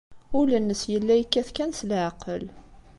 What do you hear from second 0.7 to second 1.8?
yella yekkat kan